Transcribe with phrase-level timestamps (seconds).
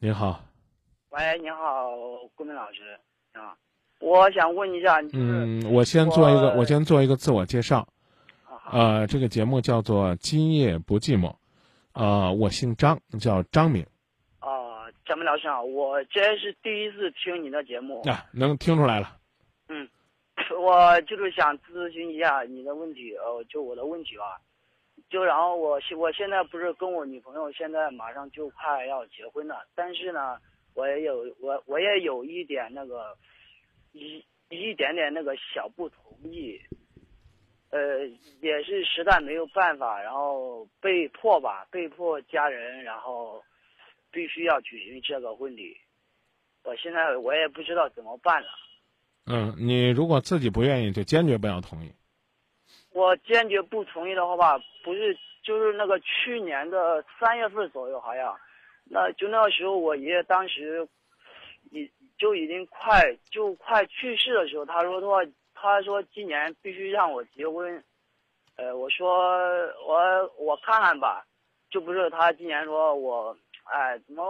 [0.00, 0.40] 你好，
[1.10, 1.90] 喂，你好，
[2.34, 2.98] 郭明老师
[3.32, 3.56] 啊，
[4.00, 7.86] 我想问一下，就是嗯，我先做一个，我我先做一个自我介绍。
[8.44, 11.30] 啊呃，这个节目叫做《今夜不寂寞》，
[11.92, 13.86] 呃，我姓张，叫张明。
[14.40, 19.16] 啊，张明老师好，我这是第一次听你的节目，啊，能听出来了。
[19.68, 19.88] 嗯
[20.60, 24.40] 我就是想咨询一下你的问题，呃，就我的问题吧，
[25.10, 30.38] 就然后我现我现在不是跟我女朋友现在马上就快要结婚了，但是呢，
[30.74, 33.16] 我也有我我也有一点那个
[33.92, 36.60] 一一点点那个小不同意，
[37.70, 38.06] 呃，
[38.40, 43.42] 也是实在没有办法，然后被迫吧，被迫家人，然后
[44.10, 45.76] 必须要举行这个婚礼，
[46.64, 48.48] 我现在我也不知道怎么办了。
[49.26, 51.92] 嗯，你如果自己不愿意，就坚决不要同意。
[52.94, 58.34] 我坚决不同意的话吧，不是就是那个去年的三月份左右，好像，
[58.84, 60.88] 那就那个时候我爷爷当时，
[61.72, 65.18] 已就已经快就快去世的时候，他说的话，
[65.54, 67.82] 他说今年必须让我结婚，
[68.54, 69.36] 呃，我说
[69.84, 71.26] 我我看看吧，
[71.70, 74.24] 就不是他今年说我，哎，怎么，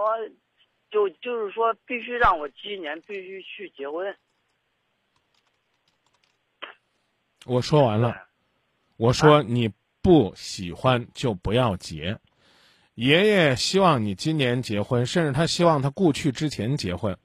[0.90, 4.16] 就就是说必须让我今年必须去结婚。
[7.44, 8.23] 我说完了，
[8.96, 12.18] 我说你不喜欢就不要结。
[12.94, 17.18] 爷爷希望你今年结婚，甚至他希望他故去之前结婚，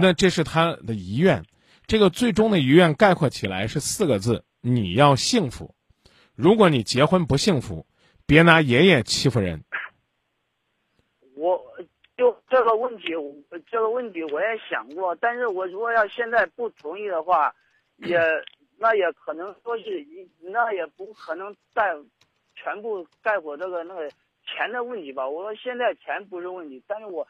[0.00, 1.44] 那这是他的遗愿。
[1.86, 5.74] 这个最终的遗愿概括起来是四个字：你要幸福。
[6.36, 7.84] 如果你结婚不幸福，
[8.26, 9.64] 别拿爷爷欺负人。
[11.34, 11.60] 我
[12.16, 13.08] 就这个问题，
[13.70, 17.52] 这个问题我也想过，但是我如果要现在不同意的话，
[17.96, 18.16] 也
[18.82, 21.94] 那也可能说是一，那也不可能带
[22.56, 24.10] 全部概括这个那个
[24.44, 25.28] 钱的问题吧。
[25.28, 27.24] 我说现在钱不是问题，但是我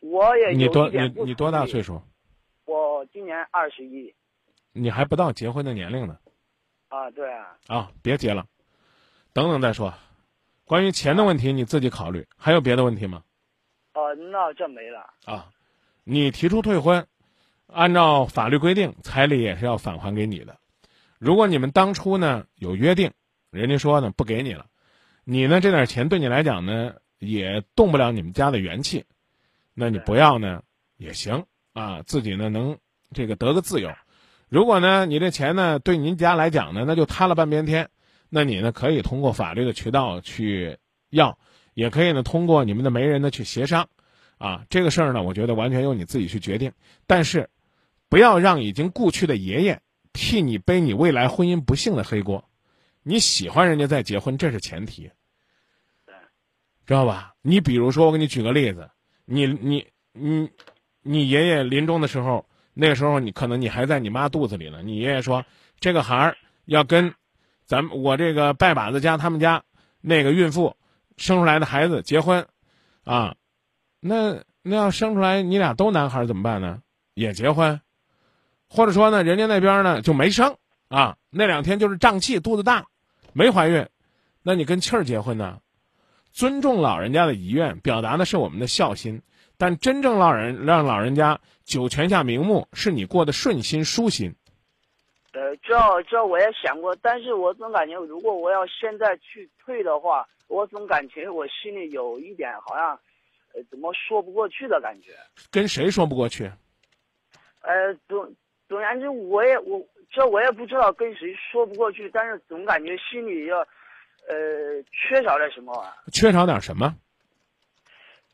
[0.00, 1.82] 我也有你多你你多大岁？
[1.82, 1.98] 数？
[2.66, 4.14] 我今年二十一
[4.74, 6.18] 你还不到结婚的年龄呢。
[6.88, 8.44] 啊，对啊，啊，别结了，
[9.32, 9.94] 等等再说。
[10.66, 12.26] 关于钱的问题，你自己考虑。
[12.36, 13.24] 还有别的问题吗？
[13.94, 15.14] 哦、那这没了。
[15.24, 15.48] 啊，
[16.04, 17.06] 你提出退婚，
[17.74, 20.58] 按照法律规定，彩礼也是要返还给你的。
[21.18, 23.12] 如果你们当初呢有约定，
[23.50, 24.66] 人家说呢不给你了，
[25.24, 29.04] 你呢这点钱对你来讲呢也动不了你们家的元气，
[29.74, 30.62] 那你不要呢
[30.96, 32.78] 也行啊，自己呢能
[33.12, 33.90] 这个得个自由。
[34.48, 37.88] 如果呢你这钱呢对您家来讲呢那就塌了半边天，
[38.28, 40.78] 那你呢可以通过法律的渠道去
[41.10, 41.38] 要，
[41.74, 43.88] 也可以呢通过你们的媒人呢去协商。
[44.38, 46.72] 啊，这个事儿呢，我觉得完全由你自己去决定，
[47.06, 47.48] 但是，
[48.12, 49.80] 不要让已经故去的爷爷
[50.12, 52.46] 替你背你未来婚姻不幸的黑锅。
[53.02, 55.10] 你喜欢人家再结婚，这是前提，
[56.84, 57.32] 知道吧？
[57.40, 58.90] 你比如说，我给你举个例子，
[59.24, 60.50] 你你你
[61.00, 65.42] 你爷爷临终的时候，那个时候你可能你还在你妈肚子里呢，你爷爷说
[65.80, 66.36] 这个孩儿
[66.66, 67.14] 要跟
[67.64, 69.64] 咱们我这个拜把子家他们家
[70.02, 70.76] 那个孕妇
[71.16, 72.46] 生出来的孩子结婚，
[73.04, 73.34] 啊。
[74.00, 76.82] 那那要生出来你俩都男孩怎么办呢？
[77.14, 77.80] 也结婚，
[78.74, 80.56] 或者说呢，人家那边呢就没生
[80.88, 82.86] 啊，那两天就是胀气，肚子大，
[83.34, 83.86] 没怀孕，
[84.42, 85.60] 那你跟气儿结婚呢？
[86.32, 89.20] 尊重老人家的遗愿，表达的是我们的孝心，
[89.58, 94.34] 但真正让人让老人家九泉下瞑目，是你过得顺心舒心。
[95.34, 102.98] 呃，这这我也想过，但是我总感觉，如果我要现在去退的话，我总感觉我心里有一点好像，
[103.54, 105.12] 呃，怎么说不过去的感觉。
[105.50, 106.50] 跟谁说不过去？
[107.60, 108.34] 呃，总
[108.72, 116.96] 总而言之，我也我这我也不知道跟谁说不过去，但是总感觉心里要，呃，缺少点什么啊，缺少点什么？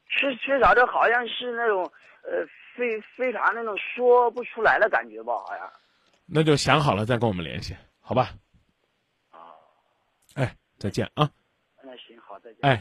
[0.08, 1.82] 缺缺少的好像是那种，
[2.22, 5.68] 呃，非非常那种说不出来的感觉吧，好像。
[6.24, 8.30] 那就想好了再跟我们联系，好吧？
[9.32, 9.50] 啊，
[10.36, 11.28] 哎，再见啊！
[11.82, 12.60] 那行，好，再见。
[12.62, 12.80] 哎。